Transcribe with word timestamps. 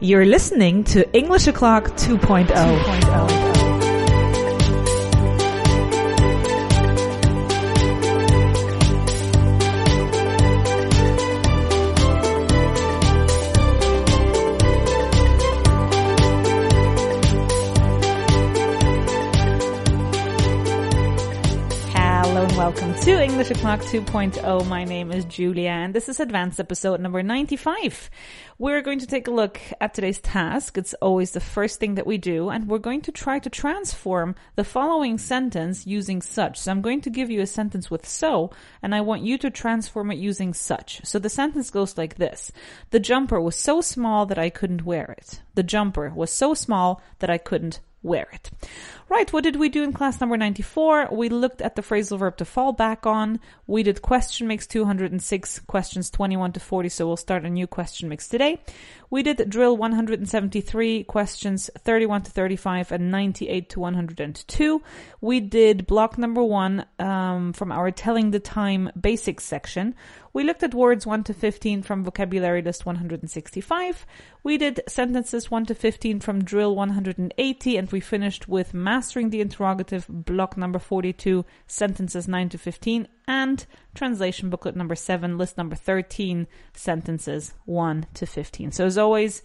You're 0.00 0.26
listening 0.26 0.84
to 0.84 1.10
English 1.16 1.46
O'Clock 1.46 1.84
2.0. 1.96 3.61
Hello 22.32 22.46
and 22.46 22.56
welcome 22.56 22.94
to 22.94 23.22
English 23.22 23.50
O'Clock 23.50 23.80
2.0. 23.80 24.66
My 24.66 24.84
name 24.84 25.12
is 25.12 25.26
Julia 25.26 25.68
and 25.68 25.92
this 25.92 26.08
is 26.08 26.18
advanced 26.18 26.58
episode 26.58 26.98
number 26.98 27.22
95. 27.22 28.08
We're 28.56 28.80
going 28.80 29.00
to 29.00 29.06
take 29.06 29.28
a 29.28 29.30
look 29.30 29.60
at 29.82 29.92
today's 29.92 30.18
task. 30.18 30.78
It's 30.78 30.94
always 30.94 31.32
the 31.32 31.40
first 31.40 31.78
thing 31.78 31.96
that 31.96 32.06
we 32.06 32.16
do 32.16 32.48
and 32.48 32.68
we're 32.68 32.78
going 32.78 33.02
to 33.02 33.12
try 33.12 33.38
to 33.38 33.50
transform 33.50 34.34
the 34.56 34.64
following 34.64 35.18
sentence 35.18 35.86
using 35.86 36.22
such. 36.22 36.58
So 36.58 36.70
I'm 36.70 36.80
going 36.80 37.02
to 37.02 37.10
give 37.10 37.28
you 37.28 37.42
a 37.42 37.46
sentence 37.46 37.90
with 37.90 38.08
so 38.08 38.50
and 38.80 38.94
I 38.94 39.02
want 39.02 39.20
you 39.20 39.36
to 39.36 39.50
transform 39.50 40.10
it 40.10 40.16
using 40.16 40.54
such. 40.54 41.04
So 41.04 41.18
the 41.18 41.28
sentence 41.28 41.68
goes 41.68 41.98
like 41.98 42.14
this. 42.14 42.50
The 42.92 43.00
jumper 43.00 43.42
was 43.42 43.56
so 43.56 43.82
small 43.82 44.24
that 44.24 44.38
I 44.38 44.48
couldn't 44.48 44.86
wear 44.86 45.14
it. 45.18 45.42
The 45.54 45.62
jumper 45.62 46.08
was 46.08 46.32
so 46.32 46.54
small 46.54 47.02
that 47.18 47.28
I 47.28 47.36
couldn't 47.36 47.80
wear 48.02 48.28
it. 48.32 48.50
Right, 49.08 49.32
what 49.32 49.44
did 49.44 49.56
we 49.56 49.68
do 49.68 49.82
in 49.82 49.92
class 49.92 50.20
number 50.20 50.36
94? 50.36 51.08
We 51.12 51.28
looked 51.28 51.60
at 51.60 51.76
the 51.76 51.82
phrasal 51.82 52.18
verb 52.18 52.38
to 52.38 52.44
fall 52.44 52.72
back 52.72 53.06
on. 53.06 53.40
We 53.66 53.82
did 53.82 54.02
question 54.02 54.46
mix 54.46 54.66
206, 54.66 55.60
questions 55.60 56.10
21 56.10 56.52
to 56.52 56.60
40, 56.60 56.88
so 56.88 57.06
we'll 57.06 57.16
start 57.16 57.44
a 57.44 57.50
new 57.50 57.66
question 57.66 58.08
mix 58.08 58.28
today. 58.28 58.60
We 59.12 59.22
did 59.22 59.50
drill 59.50 59.76
173, 59.76 61.04
questions 61.04 61.68
31 61.76 62.22
to 62.22 62.30
35 62.30 62.92
and 62.92 63.10
98 63.10 63.68
to 63.68 63.80
102. 63.80 64.82
We 65.20 65.40
did 65.40 65.86
block 65.86 66.16
number 66.16 66.42
one 66.42 66.86
um, 66.98 67.52
from 67.52 67.72
our 67.72 67.90
telling 67.90 68.30
the 68.30 68.40
time 68.40 68.90
basics 68.98 69.44
section. 69.44 69.94
We 70.32 70.44
looked 70.44 70.62
at 70.62 70.72
words 70.72 71.06
1 71.06 71.24
to 71.24 71.34
15 71.34 71.82
from 71.82 72.04
vocabulary 72.04 72.62
list 72.62 72.86
165. 72.86 74.06
We 74.44 74.56
did 74.56 74.80
sentences 74.88 75.50
1 75.50 75.66
to 75.66 75.74
15 75.74 76.20
from 76.20 76.42
drill 76.42 76.74
180 76.74 77.76
and 77.76 77.92
we 77.92 78.00
finished 78.00 78.48
with 78.48 78.72
mastering 78.72 79.28
the 79.28 79.42
interrogative 79.42 80.06
block 80.08 80.56
number 80.56 80.78
42, 80.78 81.44
sentences 81.66 82.26
9 82.26 82.48
to 82.48 82.56
15 82.56 83.08
and 83.26 83.64
translation 83.94 84.50
booklet 84.50 84.76
number 84.76 84.94
7, 84.94 85.38
list 85.38 85.56
number 85.56 85.76
13, 85.76 86.46
sentences 86.74 87.54
1 87.64 88.06
to 88.14 88.26
15. 88.26 88.72
So 88.72 88.86
as 88.86 88.98
always, 88.98 89.42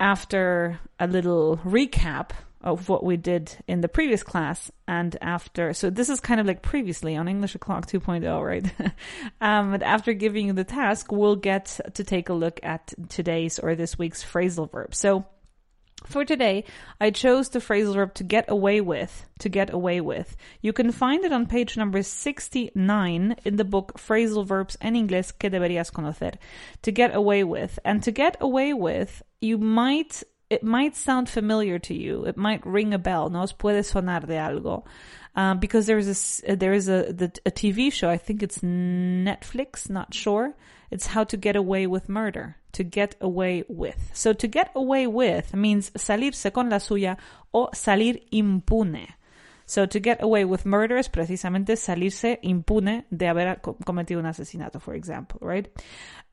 after 0.00 0.80
a 0.98 1.06
little 1.06 1.58
recap 1.58 2.30
of 2.60 2.88
what 2.88 3.04
we 3.04 3.16
did 3.18 3.54
in 3.68 3.82
the 3.82 3.88
previous 3.88 4.22
class 4.22 4.72
and 4.88 5.18
after 5.20 5.74
so 5.74 5.90
this 5.90 6.08
is 6.08 6.18
kind 6.18 6.40
of 6.40 6.46
like 6.46 6.62
previously 6.62 7.14
on 7.14 7.28
english 7.28 7.54
o'clock 7.54 7.86
2.0 7.86 8.42
right 8.42 8.92
um, 9.42 9.70
but 9.70 9.82
after 9.82 10.14
giving 10.14 10.46
you 10.46 10.52
the 10.54 10.64
task 10.64 11.12
we'll 11.12 11.36
get 11.36 11.78
to 11.92 12.02
take 12.02 12.30
a 12.30 12.32
look 12.32 12.58
at 12.62 12.94
today's 13.10 13.58
or 13.58 13.74
this 13.74 13.98
week's 13.98 14.24
phrasal 14.24 14.70
verb 14.70 14.94
so 14.94 15.26
for 16.06 16.24
today, 16.24 16.64
I 17.00 17.10
chose 17.10 17.48
the 17.48 17.58
phrasal 17.58 17.94
verb 17.94 18.14
to 18.14 18.24
get 18.24 18.44
away 18.48 18.80
with, 18.80 19.26
to 19.38 19.48
get 19.48 19.72
away 19.72 20.00
with. 20.00 20.36
You 20.60 20.72
can 20.72 20.92
find 20.92 21.24
it 21.24 21.32
on 21.32 21.46
page 21.46 21.76
number 21.76 22.02
69 22.02 23.36
in 23.44 23.56
the 23.56 23.64
book 23.64 23.94
Phrasal 23.98 24.46
Verbs 24.46 24.76
en 24.80 24.94
Inglés 24.94 25.32
que 25.36 25.50
deberías 25.50 25.90
conocer. 25.90 26.34
To 26.82 26.92
get 26.92 27.14
away 27.14 27.44
with. 27.44 27.78
And 27.84 28.02
to 28.02 28.10
get 28.10 28.36
away 28.40 28.74
with, 28.74 29.22
you 29.40 29.58
might, 29.58 30.22
it 30.50 30.62
might 30.62 30.96
sound 30.96 31.28
familiar 31.28 31.78
to 31.80 31.94
you. 31.94 32.24
It 32.24 32.36
might 32.36 32.64
ring 32.66 32.92
a 32.94 32.98
bell. 32.98 33.30
Nos 33.30 33.52
puede 33.52 33.84
sonar 33.84 34.20
de 34.20 34.34
algo. 34.34 34.84
Um, 35.36 35.58
because 35.58 35.86
there 35.86 35.98
is 35.98 36.42
a, 36.46 36.54
there 36.54 36.72
is 36.72 36.88
a, 36.88 37.12
the, 37.12 37.32
a 37.44 37.50
TV 37.50 37.92
show, 37.92 38.08
I 38.08 38.18
think 38.18 38.42
it's 38.42 38.58
Netflix, 38.58 39.90
not 39.90 40.14
sure. 40.14 40.54
It's 40.90 41.08
how 41.08 41.24
to 41.24 41.36
get 41.36 41.56
away 41.56 41.86
with 41.86 42.08
murder. 42.08 42.56
To 42.72 42.84
get 42.84 43.16
away 43.20 43.64
with. 43.68 44.10
So 44.12 44.32
to 44.32 44.46
get 44.46 44.70
away 44.74 45.06
with 45.06 45.54
means 45.54 45.90
salirse 45.90 46.52
con 46.52 46.70
la 46.70 46.76
suya 46.76 47.16
o 47.52 47.68
salir 47.74 48.22
impune. 48.32 49.08
So 49.66 49.86
to 49.86 49.98
get 49.98 50.22
away 50.22 50.44
with 50.44 50.66
murder 50.66 50.98
es 50.98 51.08
precisamente 51.08 51.76
salirse 51.76 52.38
impune 52.42 53.04
de 53.10 53.26
haber 53.26 53.60
cometido 53.60 54.18
un 54.18 54.26
asesinato, 54.26 54.80
for 54.80 54.94
example, 54.94 55.38
right? 55.40 55.66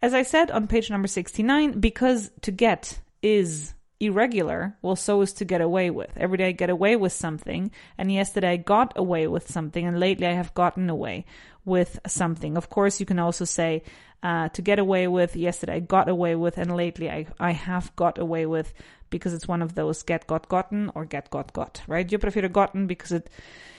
As 0.01 0.13
I 0.13 0.23
said 0.23 0.51
on 0.51 0.67
page 0.67 0.89
number 0.89 1.07
69, 1.07 1.79
because 1.79 2.31
to 2.41 2.51
get 2.51 2.99
is 3.21 3.73
irregular, 4.01 4.75
well, 4.81 4.95
so 4.95 5.21
is 5.21 5.33
to 5.33 5.45
get 5.45 5.61
away 5.61 5.89
with. 5.89 6.11
Every 6.17 6.37
day 6.37 6.49
I 6.49 6.51
get 6.51 6.69
away 6.69 6.95
with 6.95 7.13
something, 7.13 7.71
and 7.97 8.11
yesterday 8.11 8.51
I 8.51 8.57
got 8.57 8.93
away 8.95 9.27
with 9.27 9.49
something, 9.49 9.85
and 9.85 9.99
lately 9.99 10.27
I 10.27 10.33
have 10.33 10.53
gotten 10.53 10.89
away 10.89 11.25
with 11.63 11.99
something. 12.07 12.57
Of 12.57 12.69
course, 12.69 12.99
you 12.99 13.05
can 13.05 13.19
also 13.19 13.45
say 13.45 13.83
uh, 14.23 14.49
to 14.49 14.61
get 14.61 14.79
away 14.79 15.07
with. 15.07 15.35
Yesterday 15.35 15.75
I 15.75 15.79
got 15.79 16.09
away 16.09 16.35
with, 16.35 16.57
and 16.57 16.75
lately 16.75 17.09
I, 17.09 17.27
I 17.39 17.51
have 17.51 17.95
got 17.95 18.17
away 18.17 18.45
with 18.45 18.73
because 19.09 19.33
it's 19.33 19.47
one 19.47 19.61
of 19.61 19.75
those 19.75 20.03
get, 20.03 20.25
got, 20.25 20.49
gotten 20.49 20.91
or 20.95 21.05
get, 21.05 21.29
got, 21.29 21.53
got, 21.53 21.81
right? 21.87 22.09
Yo 22.11 22.17
prefiero 22.17 22.51
gotten 22.51 22.87
because 22.87 23.11
it, 23.11 23.29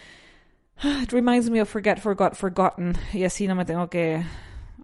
it 0.82 1.12
reminds 1.12 1.50
me 1.50 1.58
of 1.58 1.68
forget, 1.68 2.00
forgot, 2.00 2.36
forgotten. 2.36 2.96
Y 3.12 3.20
así 3.20 3.48
no 3.48 3.54
me 3.54 3.64
tengo 3.64 3.88
que 3.90 4.24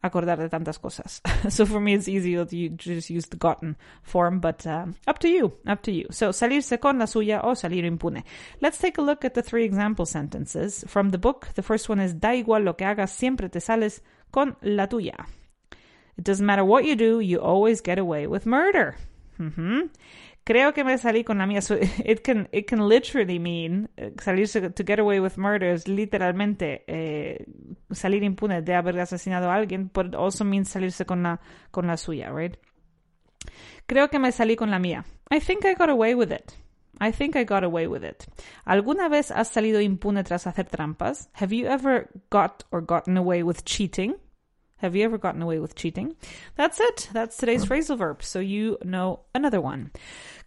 acordar 0.03 0.39
de 0.39 0.49
tantas 0.49 0.79
cosas. 0.79 1.21
so 1.49 1.67
for 1.67 1.81
me, 1.81 1.95
it's 1.95 2.09
easier 2.09 2.45
to 2.45 2.69
just 2.71 3.11
use 3.11 3.27
the 3.27 3.37
gotten 3.37 3.77
form, 4.03 4.41
but 4.41 4.67
um, 4.67 4.95
up 5.07 5.19
to 5.19 5.29
you, 5.29 5.53
up 5.67 5.83
to 5.83 5.93
you. 5.93 6.07
So 6.11 6.31
salirse 6.31 6.79
con 6.81 6.99
la 6.99 7.07
suya 7.07 7.41
o 7.43 7.55
salir 7.55 7.85
impune. 7.85 8.25
Let's 8.61 8.79
take 8.79 8.99
a 8.99 9.03
look 9.03 9.25
at 9.25 9.35
the 9.35 9.43
three 9.43 9.65
example 9.65 10.07
sentences 10.07 10.85
from 10.87 11.11
the 11.11 11.19
book. 11.19 11.49
The 11.55 11.63
first 11.63 11.89
one 11.89 12.01
is 12.01 12.15
da 12.15 12.31
igual 12.31 12.65
lo 12.65 12.75
que 12.75 12.87
hagas, 12.87 13.11
siempre 13.11 13.49
te 13.49 13.61
sales 13.61 14.01
con 14.31 14.57
la 14.63 14.87
tuya. 14.87 15.27
It 16.17 16.25
doesn't 16.25 16.45
matter 16.45 16.65
what 16.65 16.85
you 16.85 16.97
do, 16.97 17.21
you 17.21 17.39
always 17.39 17.81
get 17.81 17.99
away 17.99 18.27
with 18.27 18.45
murder. 18.45 18.97
Mm-hmm. 19.39 19.83
Creo 20.45 20.73
que 20.73 20.83
me 20.83 20.97
salí 20.99 21.25
con 21.25 21.39
la 21.39 21.47
mía. 21.47 21.63
So 21.63 21.79
it 22.05 22.25
can 22.25 22.49
it 22.53 22.67
can 22.67 22.89
literally 22.89 23.39
mean 23.39 23.89
uh, 23.99 24.11
salirse 24.17 24.75
to 24.75 24.83
get 24.83 24.99
away 24.99 25.21
with 25.21 25.37
murder 25.37 25.71
is 25.71 25.85
literalmente 25.87 26.83
eh, 26.89 27.45
salir 27.91 28.23
impune 28.23 28.63
de 28.63 28.75
haber 28.75 28.99
asesinado 29.01 29.51
a 29.51 29.55
alguien, 29.55 29.91
but 29.93 30.07
it 30.07 30.15
also 30.15 30.45
means 30.45 30.69
salirse 30.69 31.07
con 31.07 31.23
la 31.23 31.41
con 31.71 31.87
la 31.87 31.97
suya, 31.97 32.31
right? 32.31 32.57
Creo 33.87 34.09
que 34.11 34.19
me 34.19 34.33
salí 34.33 34.57
con 34.57 34.71
la 34.71 34.79
mía. 34.79 35.05
I 35.31 35.41
think 35.41 35.65
I 35.65 35.75
got 35.75 35.89
away 35.89 36.15
with 36.15 36.33
it. 36.33 36.53
I 37.01 37.13
think 37.13 37.37
I 37.37 37.45
got 37.45 37.65
away 37.65 37.87
with 37.87 38.05
it. 38.05 38.25
¿Alguna 38.65 39.09
vez 39.09 39.31
has 39.31 39.49
salido 39.49 39.81
impune 39.81 40.25
tras 40.25 40.47
hacer 40.47 40.69
trampas? 40.69 41.31
Have 41.35 41.55
you 41.55 41.67
ever 41.67 42.09
got 42.31 42.65
or 42.71 42.83
gotten 42.85 43.17
away 43.17 43.43
with 43.43 43.65
cheating? 43.65 44.17
Have 44.79 44.95
you 44.95 45.05
ever 45.05 45.19
gotten 45.19 45.43
away 45.43 45.59
with 45.59 45.75
cheating? 45.75 46.17
That's 46.57 46.81
it. 46.81 47.09
That's 47.13 47.37
today's 47.37 47.65
mm. 47.65 47.69
phrasal 47.69 47.99
verb. 47.99 48.23
So 48.23 48.39
you 48.39 48.79
know 48.85 49.21
another 49.35 49.61
one. 49.61 49.91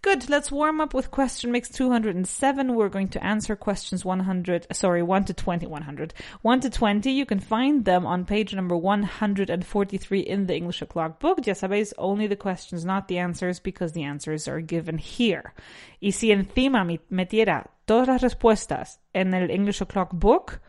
Good. 0.01 0.29
Let's 0.29 0.51
warm 0.51 0.81
up 0.81 0.93
with 0.95 1.11
question 1.11 1.51
mix 1.51 1.69
207. 1.69 2.73
We're 2.73 2.89
going 2.89 3.09
to 3.09 3.23
answer 3.23 3.55
questions 3.55 4.03
100, 4.03 4.67
sorry, 4.71 5.03
1 5.03 5.25
to 5.25 5.33
20, 5.33 5.67
100. 5.67 6.13
1 6.41 6.59
to 6.61 6.69
20. 6.69 7.11
You 7.11 7.25
can 7.25 7.39
find 7.39 7.85
them 7.85 8.07
on 8.07 8.25
page 8.25 8.55
number 8.55 8.75
143 8.75 10.19
in 10.21 10.47
the 10.47 10.55
English 10.55 10.81
O'Clock 10.81 11.19
book. 11.19 11.45
Ya 11.45 11.53
sabéis, 11.53 11.93
only 11.99 12.25
the 12.25 12.35
questions, 12.35 12.83
not 12.83 13.07
the 13.07 13.19
answers, 13.19 13.59
because 13.59 13.91
the 13.91 14.03
answers 14.03 14.47
are 14.47 14.61
given 14.61 14.97
here. 14.97 15.53
Y 16.01 16.09
si 16.09 16.31
encima 16.31 16.83
metiera 17.11 17.67
todas 17.85 18.07
las 18.07 18.21
respuestas 18.23 18.97
en 19.13 19.33
el 19.33 19.51
English 19.51 19.81
O'Clock 19.81 20.13
book, 20.13 20.61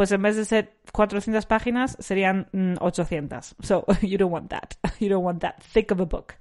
pues 0.00 0.12
en 0.12 0.22
vez 0.22 0.34
de 0.34 0.46
ser 0.46 0.72
400 0.94 1.44
páginas, 1.44 1.94
serían 2.00 2.48
800. 2.80 3.54
Mm, 3.58 3.62
so 3.62 3.84
you 4.00 4.16
don't 4.16 4.32
want 4.32 4.48
that. 4.48 4.74
You 4.98 5.10
don't 5.10 5.22
want 5.22 5.40
that 5.40 5.62
thick 5.62 5.90
of 5.90 6.00
a 6.00 6.06
book. 6.06 6.36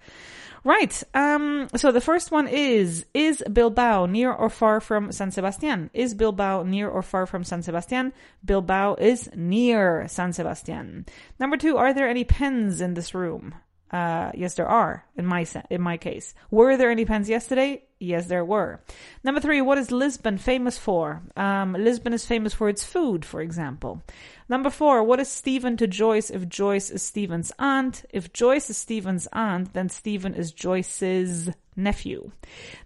Right. 0.63 1.03
Um, 1.13 1.67
so 1.75 1.91
the 1.91 1.99
first 1.99 2.31
one 2.31 2.47
is, 2.47 3.05
is 3.13 3.43
Bilbao 3.51 4.05
near 4.05 4.31
or 4.31 4.49
far 4.49 4.79
from 4.79 5.11
San 5.11 5.31
Sebastian? 5.31 5.89
Is 5.93 6.13
Bilbao 6.13 6.63
near 6.63 6.87
or 6.87 7.01
far 7.01 7.25
from 7.25 7.43
San 7.43 7.61
Sebastian? 7.61 8.13
Bilbao 8.45 8.95
is 8.95 9.29
near 9.35 10.07
San 10.07 10.31
Sebastian. 10.31 11.05
Number 11.37 11.57
two, 11.57 11.75
are 11.75 11.93
there 11.93 12.07
any 12.07 12.23
pens 12.23 12.79
in 12.79 12.93
this 12.93 13.13
room? 13.13 13.55
Uh, 13.91 14.31
yes, 14.35 14.53
there 14.55 14.67
are 14.67 15.05
in 15.15 15.25
my 15.25 15.45
in 15.69 15.81
my 15.81 15.97
case. 15.97 16.33
Were 16.51 16.77
there 16.77 16.91
any 16.91 17.05
pens 17.05 17.29
yesterday? 17.29 17.83
Yes, 17.99 18.27
there 18.27 18.45
were. 18.45 18.81
Number 19.23 19.41
three, 19.41 19.61
what 19.61 19.77
is 19.77 19.91
Lisbon 19.91 20.37
famous 20.37 20.77
for? 20.77 21.21
Um, 21.35 21.73
Lisbon 21.73 22.13
is 22.13 22.25
famous 22.25 22.53
for 22.53 22.69
its 22.69 22.83
food, 22.83 23.25
for 23.25 23.41
example. 23.41 24.01
Number 24.47 24.69
four, 24.69 25.03
what 25.03 25.19
is 25.19 25.27
Stephen 25.27 25.75
to 25.77 25.87
Joyce 25.87 26.29
if 26.29 26.47
Joyce 26.47 26.89
is 26.91 27.03
Stephen's 27.03 27.51
aunt? 27.59 28.05
If 28.11 28.31
Joyce 28.31 28.69
is 28.69 28.77
Stephen's 28.77 29.27
aunt, 29.33 29.73
then 29.73 29.89
Stephen 29.89 30.33
is 30.33 30.53
Joyce's 30.53 31.49
nephew. 31.75 32.31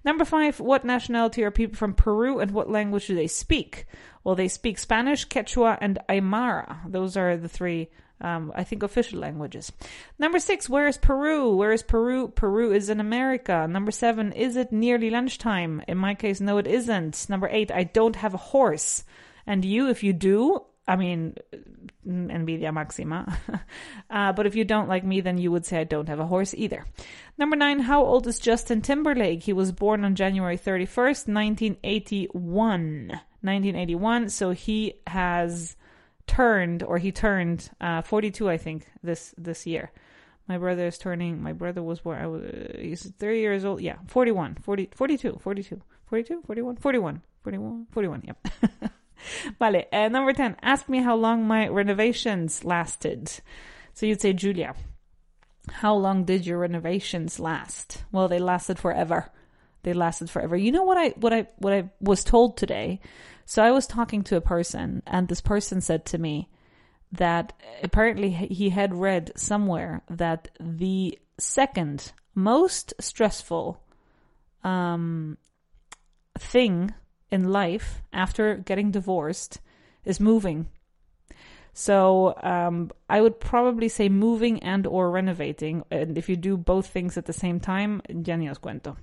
Number 0.04 0.26
five, 0.26 0.60
what 0.60 0.84
nationality 0.84 1.44
are 1.44 1.52
people 1.52 1.76
from 1.76 1.94
Peru 1.94 2.40
and 2.40 2.52
what 2.52 2.70
language 2.70 3.08
do 3.08 3.16
they 3.16 3.28
speak? 3.28 3.86
Well, 4.24 4.36
they 4.36 4.48
speak 4.48 4.80
Spanish, 4.80 5.28
Quechua, 5.28 5.78
and 5.82 6.00
Aymara. 6.08 6.78
Those 6.90 7.18
are 7.18 7.36
the 7.36 7.50
three 7.50 7.90
um, 8.24 8.54
I 8.56 8.64
think 8.64 8.84
official 8.84 9.20
languages. 9.20 9.72
Number 10.18 10.40
six, 10.40 10.70
where 10.70 10.88
is 10.88 10.98
Peru? 10.98 11.56
Where 11.56 11.74
is 11.74 11.84
Peru? 11.84 12.30
Peru 12.30 12.72
is 12.72 12.90
in 12.90 13.00
America. 13.00 13.68
Number 13.70 13.92
seven, 13.92 14.32
is 14.32 14.56
it 14.56 14.72
nearly 14.72 15.10
lunchtime? 15.10 15.84
In 15.88 15.98
my 15.98 16.16
case, 16.16 16.40
no, 16.40 16.58
it 16.58 16.68
isn't. 16.68 17.28
Number 17.30 17.50
eight, 17.52 17.72
I 17.72 17.84
don't 17.84 18.16
have 18.16 18.34
a 18.34 18.38
horse. 18.38 19.04
And 19.46 19.66
you, 19.66 19.90
if 19.90 20.04
you 20.04 20.14
do, 20.14 20.64
I 20.88 20.96
mean, 20.98 21.36
envidia 22.06 22.72
máxima. 22.72 23.34
uh, 24.10 24.34
but 24.34 24.46
if 24.46 24.56
you 24.56 24.66
don't 24.66 24.90
like 24.90 25.04
me, 25.04 25.22
then 25.22 25.38
you 25.38 25.52
would 25.52 25.66
say 25.66 25.80
I 25.80 25.86
don't 25.86 26.10
have 26.10 26.20
a 26.20 26.26
horse 26.26 26.54
either. 26.54 26.86
Number 27.38 27.56
nine, 27.56 27.80
how 27.80 28.04
old 28.04 28.28
is 28.28 28.40
Justin 28.40 28.82
Timberlake? 28.82 29.44
He 29.44 29.54
was 29.54 29.72
born 29.72 30.04
on 30.04 30.16
January 30.16 30.58
31st, 30.58 31.28
1981. 31.28 33.08
1981. 33.08 34.30
So 34.30 34.52
he 34.52 34.96
has 35.08 35.76
turned, 36.28 36.84
or 36.84 36.98
he 36.98 37.12
turned, 37.12 37.70
uh, 37.80 38.02
42, 38.02 38.50
I 38.50 38.58
think, 38.58 38.86
this, 39.02 39.34
this 39.38 39.66
year. 39.66 39.92
My 40.48 40.58
brother 40.58 40.88
is 40.88 40.98
turning, 40.98 41.42
my 41.42 41.54
brother 41.54 41.82
was 41.82 42.02
born, 42.02 42.22
I 42.22 42.28
was, 42.28 42.44
he's 42.78 43.10
30 43.18 43.40
years 43.40 43.64
old. 43.64 43.80
Yeah, 43.82 43.96
41, 44.08 44.56
40, 44.56 44.90
42, 44.94 45.40
42, 45.42 45.82
42, 46.06 46.42
41, 46.46 46.76
41, 46.76 47.22
41, 47.44 47.88
41, 47.92 48.24
yep. 48.26 48.92
vale, 49.60 49.84
uh, 49.92 50.10
number 50.10 50.34
10, 50.34 50.58
ask 50.62 50.90
me 50.90 51.00
how 51.00 51.16
long 51.16 51.48
my 51.48 51.68
renovations 51.68 52.64
lasted. 52.64 53.32
So 53.94 54.06
you'd 54.06 54.22
say, 54.22 54.34
Julia, 54.34 54.76
how 55.72 55.96
long 55.96 56.26
did 56.26 56.46
your 56.46 56.60
renovations 56.60 57.40
last? 57.40 58.04
Well, 58.12 58.28
they 58.28 58.40
lasted 58.40 58.80
forever. 58.80 59.32
They 59.84 59.94
lasted 59.94 60.30
forever. 60.30 60.56
You 60.56 60.72
know 60.72 60.84
what 60.84 60.98
I 60.98 61.10
what 61.10 61.34
I 61.34 61.48
what 61.58 61.74
I 61.74 61.90
was 62.00 62.24
told 62.24 62.58
today? 62.58 63.02
So 63.46 63.62
I 63.62 63.72
was 63.72 63.86
talking 63.86 64.24
to 64.24 64.38
a 64.38 64.42
person 64.42 65.04
and 65.06 65.28
this 65.28 65.42
person 65.42 65.82
said 65.82 66.06
to 66.08 66.18
me 66.18 66.50
that 67.12 67.54
apparently 67.84 68.32
he 68.32 68.70
had 68.70 68.94
read 68.94 69.32
somewhere 69.36 70.02
that 70.10 70.50
the 70.60 71.20
second 71.38 72.14
most 72.34 72.94
stressful 73.00 73.84
um 74.64 75.38
thing 76.40 76.94
in 77.34 77.52
life 77.52 78.04
after 78.14 78.56
getting 78.58 78.92
divorced 78.92 79.60
is 80.06 80.20
moving. 80.20 80.68
So 81.74 82.36
um, 82.44 82.92
I 83.10 83.20
would 83.20 83.40
probably 83.40 83.90
say 83.90 84.08
moving 84.08 84.62
and 84.62 84.86
or 84.86 85.10
renovating. 85.10 85.84
And 85.90 86.16
if 86.16 86.30
you 86.30 86.36
do 86.36 86.56
both 86.56 86.86
things 86.86 87.18
at 87.18 87.26
the 87.26 87.34
same 87.34 87.60
time, 87.60 88.02
ya 88.08 88.38
cuento. 88.62 88.96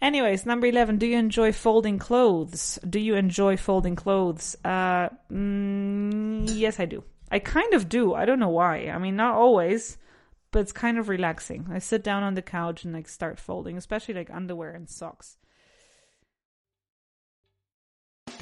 Anyways, 0.00 0.46
number 0.46 0.68
11, 0.68 0.98
do 0.98 1.06
you 1.06 1.18
enjoy 1.18 1.50
folding 1.52 1.98
clothes? 1.98 2.78
Do 2.88 3.00
you 3.00 3.16
enjoy 3.16 3.56
folding 3.56 3.96
clothes? 3.96 4.56
Uh, 4.64 5.08
mm, 5.32 6.48
yes, 6.54 6.78
I 6.78 6.84
do. 6.84 7.02
I 7.30 7.40
kind 7.40 7.74
of 7.74 7.88
do. 7.88 8.14
I 8.14 8.24
don't 8.24 8.38
know 8.38 8.48
why. 8.50 8.88
I 8.88 8.98
mean, 8.98 9.16
not 9.16 9.34
always, 9.34 9.98
but 10.52 10.60
it's 10.60 10.72
kind 10.72 10.98
of 10.98 11.08
relaxing. 11.08 11.66
I 11.72 11.80
sit 11.80 12.04
down 12.04 12.22
on 12.22 12.34
the 12.34 12.42
couch 12.42 12.84
and 12.84 12.92
like 12.92 13.08
start 13.08 13.40
folding, 13.40 13.76
especially 13.76 14.14
like 14.14 14.30
underwear 14.30 14.70
and 14.70 14.88
socks. 14.88 15.36